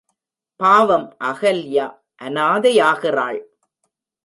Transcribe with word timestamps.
பாவம் 0.59 1.05
அகல்யா 1.23 1.85
அனாதையாகிறாள்! 2.21 3.39